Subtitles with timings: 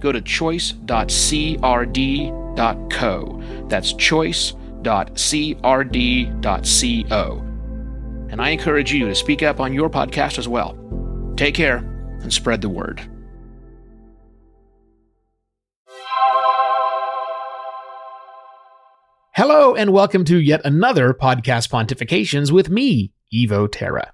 [0.00, 0.84] go to choice.crd.co.
[3.68, 4.64] That's choice.crd.co.
[8.30, 10.76] And I encourage you to speak up on your podcast as well.
[11.36, 11.78] Take care
[12.20, 13.00] and spread the word.
[19.34, 24.12] Hello, and welcome to yet another podcast pontifications with me, Evo Terra.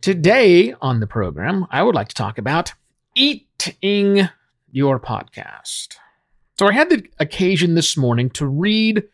[0.00, 2.72] Today on the program, I would like to talk about
[3.16, 4.28] eating
[4.74, 5.96] your podcast.
[6.58, 9.04] So I had the occasion this morning to read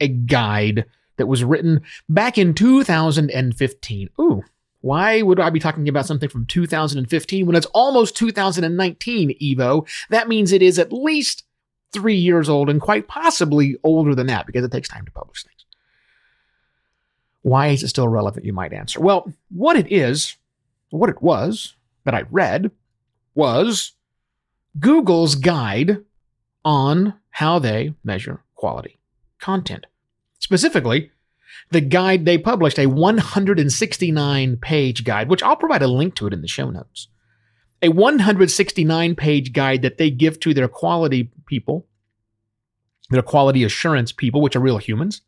[0.00, 4.08] a guide that was written back in 2015.
[4.20, 4.42] Ooh,
[4.80, 9.88] why would I be talking about something from 2015 when it's almost 2019, Evo?
[10.10, 11.44] That means it is at least
[11.92, 15.44] three years old and quite possibly older than that because it takes time to publish
[15.44, 15.64] things.
[17.42, 19.00] Why is it still relevant, you might answer?
[19.00, 20.36] Well, what it is,
[20.90, 22.72] what it was that I read
[23.36, 23.92] was
[24.78, 26.04] Google's guide
[26.64, 28.98] on how they measure quality
[29.40, 29.86] content.
[30.38, 31.10] Specifically,
[31.70, 36.32] the guide they published, a 169 page guide, which I'll provide a link to it
[36.32, 37.08] in the show notes.
[37.82, 41.86] A 169 page guide that they give to their quality people,
[43.10, 45.22] their quality assurance people, which are real humans,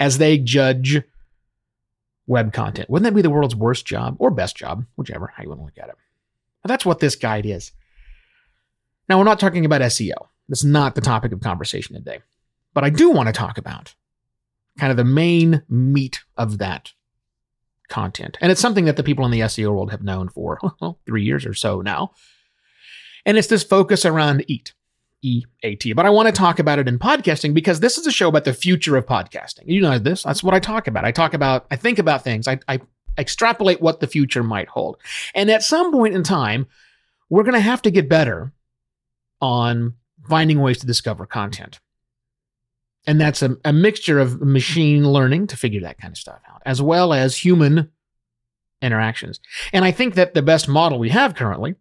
[0.00, 1.02] as they judge
[2.26, 2.90] web content.
[2.90, 5.64] Wouldn't that be the world's worst job or best job, whichever, how you want to
[5.64, 5.96] look at it?
[6.62, 7.72] But that's what this guide is.
[9.08, 10.28] Now, we're not talking about SEO.
[10.48, 12.20] That's not the topic of conversation today.
[12.74, 13.94] But I do want to talk about
[14.78, 16.92] kind of the main meat of that
[17.88, 18.38] content.
[18.40, 20.58] And it's something that the people in the SEO world have known for
[21.06, 22.12] three years or so now.
[23.26, 24.72] And it's this focus around EAT.
[25.20, 25.92] E A T.
[25.94, 28.44] But I want to talk about it in podcasting because this is a show about
[28.44, 29.64] the future of podcasting.
[29.66, 30.22] You know this.
[30.22, 31.04] That's what I talk about.
[31.04, 32.46] I talk about, I think about things.
[32.46, 32.80] I, I
[33.18, 34.96] extrapolate what the future might hold.
[35.34, 36.68] And at some point in time,
[37.28, 38.52] we're going to have to get better
[39.40, 39.94] on
[40.28, 41.80] finding ways to discover content.
[43.06, 46.62] And that's a, a mixture of machine learning to figure that kind of stuff out,
[46.66, 47.90] as well as human
[48.82, 49.40] interactions.
[49.72, 51.74] And I think that the best model we have currently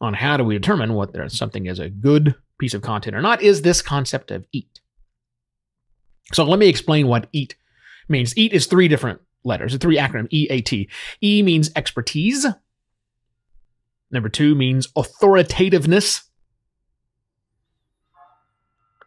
[0.00, 3.42] on how do we determine whether something is a good piece of content or not
[3.42, 4.80] is this concept of EAT.
[6.32, 7.56] So let me explain what EAT
[8.08, 8.36] means.
[8.36, 10.88] EAT is three different letters, a three acronym E A T.
[11.22, 12.46] E means expertise.
[14.10, 16.24] Number two means authoritativeness.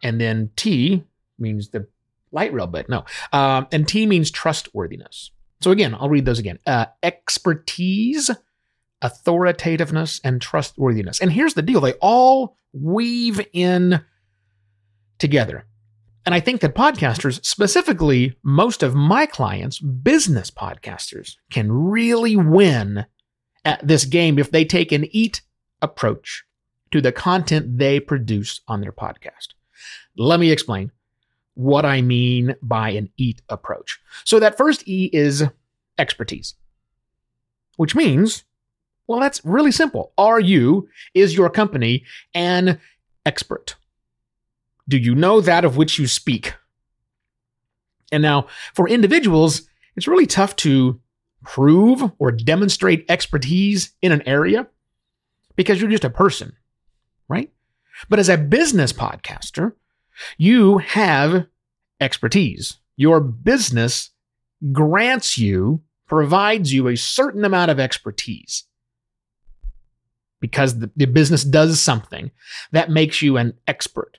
[0.02, 1.04] And then T
[1.38, 1.86] means the
[2.32, 2.88] light rail bit.
[2.88, 3.04] No.
[3.32, 5.30] Um, and T means trustworthiness.
[5.60, 6.58] So again, I'll read those again.
[6.66, 8.30] Uh, expertise,
[9.02, 11.20] authoritativeness, and trustworthiness.
[11.20, 14.00] And here's the deal they all weave in
[15.18, 15.64] together.
[16.24, 23.06] And I think that podcasters, specifically most of my clients, business podcasters, can really win
[23.64, 25.40] at this game if they take an eat
[25.80, 26.44] approach
[26.90, 29.54] to the content they produce on their podcast.
[30.18, 30.90] Let me explain
[31.54, 34.00] what I mean by an EAT approach.
[34.24, 35.44] So, that first E is
[35.96, 36.54] expertise,
[37.76, 38.44] which means,
[39.06, 40.12] well, that's really simple.
[40.18, 42.80] Are you, is your company an
[43.24, 43.76] expert?
[44.88, 46.54] Do you know that of which you speak?
[48.10, 49.62] And now, for individuals,
[49.96, 51.00] it's really tough to
[51.44, 54.66] prove or demonstrate expertise in an area
[55.56, 56.54] because you're just a person,
[57.28, 57.52] right?
[58.08, 59.72] But as a business podcaster,
[60.36, 61.46] you have
[62.00, 62.78] expertise.
[62.96, 64.10] Your business
[64.72, 68.64] grants you, provides you a certain amount of expertise
[70.40, 72.30] because the, the, business does something
[72.72, 74.18] that makes you an expert.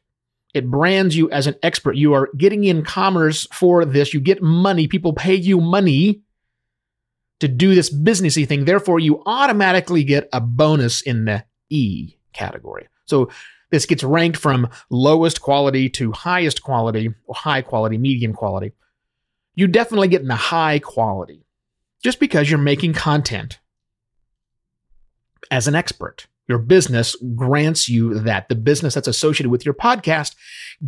[0.54, 1.96] It brands you as an expert.
[1.96, 4.14] You are getting in commerce for this.
[4.14, 4.88] You get money.
[4.88, 6.22] People pay you money
[7.40, 8.66] to do this businessy thing.
[8.66, 12.88] Therefore, you automatically get a bonus in the E category.
[13.06, 13.30] So
[13.72, 18.74] this gets ranked from lowest quality to highest quality, high quality, medium quality.
[19.56, 21.46] You definitely get in the high quality
[22.04, 23.60] just because you're making content
[25.52, 26.28] as an expert.
[26.48, 28.50] Your business grants you that.
[28.50, 30.34] The business that's associated with your podcast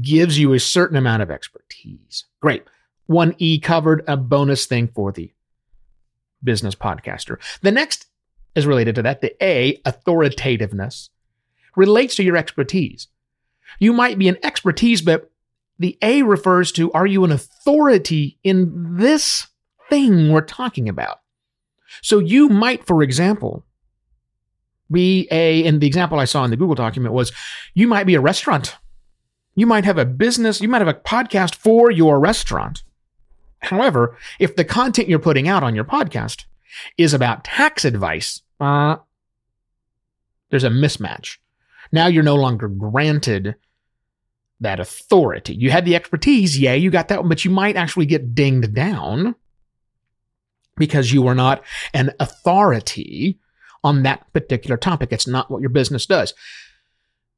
[0.02, 2.26] gives you a certain amount of expertise.
[2.42, 2.64] Great.
[3.06, 5.32] One E covered, a bonus thing for the
[6.44, 7.38] business podcaster.
[7.62, 8.08] The next
[8.56, 11.10] is related to that the A, authoritativeness
[11.76, 13.08] relates to your expertise.
[13.80, 15.32] You might be an expertise, but
[15.80, 19.48] the A refers to are you an authority in this
[19.90, 21.20] thing we're talking about?
[22.02, 23.66] So you might, for example,
[24.90, 27.32] be a, and the example I saw in the Google document was
[27.74, 28.78] you might be a restaurant.
[29.56, 32.84] You might have a business, you might have a podcast for your restaurant.
[33.60, 36.46] However, if the content you're putting out on your podcast
[36.98, 38.98] is about tax advice, uh,
[40.50, 41.38] there's a mismatch.
[41.92, 43.56] Now you're no longer granted
[44.60, 45.56] that authority.
[45.56, 48.74] You had the expertise, yeah, you got that one, but you might actually get dinged
[48.74, 49.36] down
[50.78, 53.40] because you are not an authority
[53.84, 55.12] on that particular topic.
[55.12, 56.34] It's not what your business does.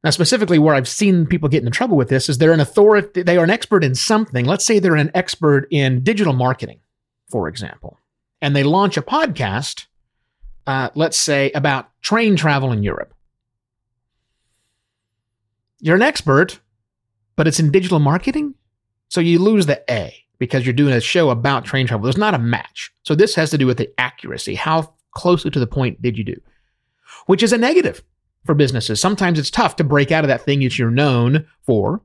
[0.04, 3.24] Now, specifically, where I've seen people get into trouble with this is they're an authority,
[3.24, 4.44] they are an expert in something.
[4.44, 6.82] Let's say they're an expert in digital marketing,
[7.32, 8.00] for example,
[8.42, 9.86] and they launch a podcast,
[10.68, 13.14] uh, let's say about train travel in Europe.
[15.84, 16.62] You're an expert,
[17.36, 18.54] but it's in digital marketing.
[19.10, 22.06] So you lose the A because you're doing a show about train travel.
[22.06, 22.94] There's not a match.
[23.04, 24.56] So this has to do with the accuracy.
[24.56, 26.40] How closely to the point did you do?
[27.26, 28.02] Which is a negative
[28.46, 29.02] for businesses.
[29.02, 32.02] Sometimes it's tough to break out of that thing that you're known for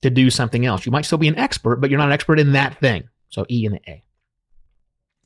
[0.00, 0.86] to do something else.
[0.86, 3.10] You might still be an expert, but you're not an expert in that thing.
[3.28, 4.02] So E and the A.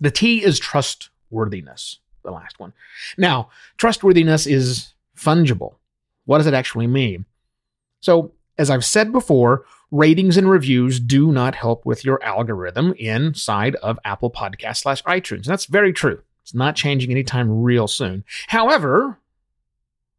[0.01, 2.73] The T is trustworthiness, the last one.
[3.17, 5.77] Now, trustworthiness is fungible.
[6.25, 7.25] What does it actually mean?
[8.01, 13.75] So, as I've said before, ratings and reviews do not help with your algorithm inside
[13.77, 15.45] of Apple Podcast slash iTunes.
[15.45, 16.23] That's very true.
[16.43, 18.25] It's not changing anytime real soon.
[18.49, 19.19] However,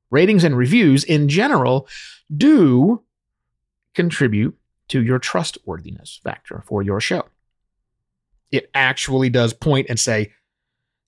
[0.10, 1.88] ratings and reviews in general
[2.36, 3.02] do
[3.94, 4.58] contribute
[4.90, 7.26] to your trustworthiness factor for your show.
[8.52, 10.34] It actually does point and say,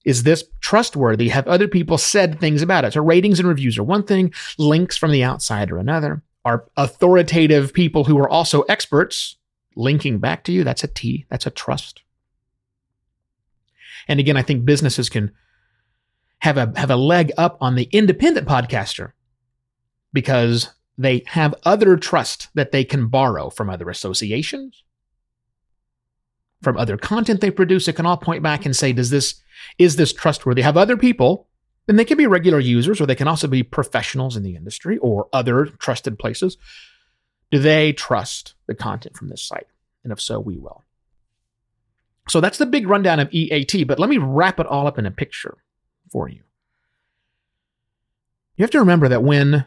[0.05, 1.29] is this trustworthy?
[1.29, 2.93] Have other people said things about it?
[2.93, 6.21] So ratings and reviews are one thing, links from the outside are another.
[6.45, 9.37] Are authoritative people who are also experts
[9.75, 10.63] linking back to you?
[10.63, 11.25] That's a T.
[11.29, 12.03] That's a trust.
[14.07, 15.31] And again, I think businesses can
[16.39, 19.13] have a have a leg up on the independent podcaster
[20.13, 20.69] because
[20.99, 24.83] they have other trust that they can borrow from other associations,
[26.61, 27.87] from other content they produce.
[27.87, 29.41] It can all point back and say, does this
[29.77, 30.61] is this trustworthy?
[30.61, 31.47] Have other people,
[31.87, 34.97] and they can be regular users or they can also be professionals in the industry
[34.97, 36.57] or other trusted places.
[37.51, 39.67] Do they trust the content from this site?
[40.03, 40.83] And if so, we will.
[42.27, 45.05] So that's the big rundown of EAT, but let me wrap it all up in
[45.05, 45.57] a picture
[46.11, 46.41] for you.
[48.55, 49.65] You have to remember that when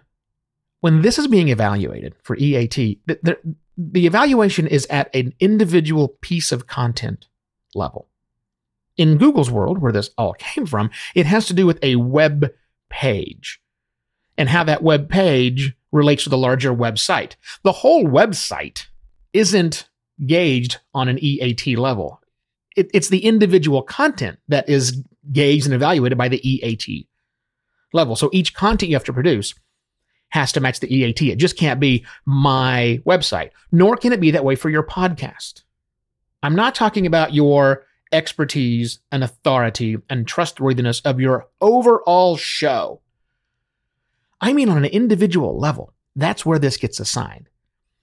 [0.80, 6.08] when this is being evaluated for EAT, the, the, the evaluation is at an individual
[6.20, 7.26] piece of content
[7.74, 8.07] level.
[8.98, 12.52] In Google's world, where this all came from, it has to do with a web
[12.90, 13.60] page
[14.36, 17.36] and how that web page relates to the larger website.
[17.62, 18.86] The whole website
[19.32, 19.88] isn't
[20.26, 22.20] gauged on an EAT level
[22.78, 25.02] it, it's the individual content that is
[25.32, 27.08] gauged and evaluated by the EAT
[27.92, 28.14] level.
[28.14, 29.54] So each content you have to produce
[30.28, 31.20] has to match the EAT.
[31.22, 35.64] It just can't be my website, nor can it be that way for your podcast.
[36.42, 43.00] I'm not talking about your expertise and authority and trustworthiness of your overall show.
[44.40, 47.48] I mean, on an individual level, that's where this gets assigned,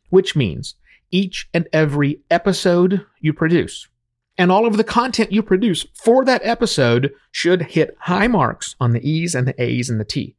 [0.10, 0.76] which means
[1.12, 3.88] each and every episode you produce
[4.38, 8.92] and all of the content you produce for that episode should hit high marks on
[8.92, 10.36] the E's and the A's and the T.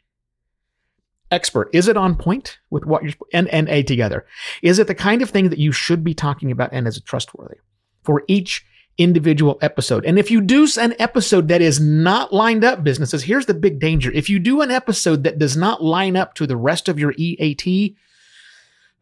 [1.31, 4.27] Expert, is it on point with what you're and and A together?
[4.63, 7.05] Is it the kind of thing that you should be talking about and is it
[7.05, 7.57] trustworthy
[8.05, 8.65] for each
[8.99, 10.05] individual episode?
[10.05, 13.79] And if you do an episode that is not lined up, businesses, here's the big
[13.79, 14.11] danger.
[14.13, 17.15] If you do an episode that does not line up to the rest of your
[17.17, 17.97] EAT,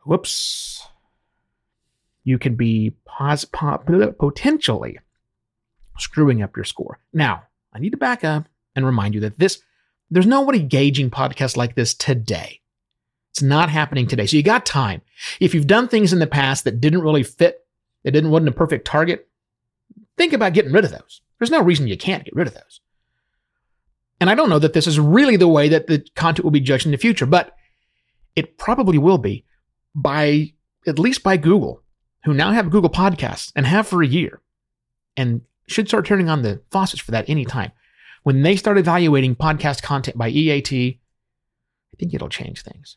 [0.04, 0.86] whoops,
[2.24, 3.78] you can be pos- po-
[4.18, 4.98] potentially
[5.98, 6.98] screwing up your score.
[7.12, 9.62] Now, I need to back up and remind you that this
[10.10, 12.60] there's nobody gauging podcasts like this today.
[13.32, 14.26] It's not happening today.
[14.26, 15.02] So you got time.
[15.40, 17.66] If you've done things in the past that didn't really fit,
[18.04, 19.28] that didn't wasn't a perfect target,
[20.16, 21.20] think about getting rid of those.
[21.38, 22.80] There's no reason you can't get rid of those.
[24.20, 26.60] And I don't know that this is really the way that the content will be
[26.60, 27.54] judged in the future, but
[28.36, 29.44] it probably will be
[29.94, 30.52] by
[30.86, 31.82] at least by Google
[32.24, 34.40] who now have Google Podcasts and have for a year
[35.16, 37.72] and should start turning on the faucets for that anytime.
[38.22, 42.96] When they start evaluating podcast content by EAT, I think it'll change things.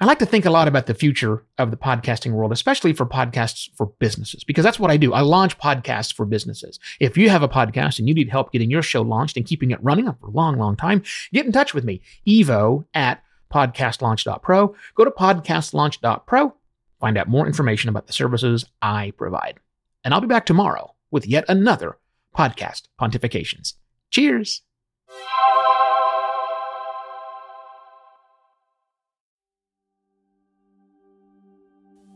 [0.00, 3.04] I like to think a lot about the future of the podcasting world, especially for
[3.04, 5.12] podcasts for businesses, because that's what I do.
[5.12, 6.78] I launch podcasts for businesses.
[7.00, 9.72] If you have a podcast and you need help getting your show launched and keeping
[9.72, 11.02] it running for a long, long time,
[11.32, 14.74] get in touch with me, evo at podcastlaunch.pro.
[14.94, 16.54] Go to podcastlaunch.pro,
[17.00, 19.58] find out more information about the services I provide.
[20.04, 21.98] And I'll be back tomorrow with yet another
[22.36, 23.74] podcast pontifications.
[24.10, 24.62] Cheers.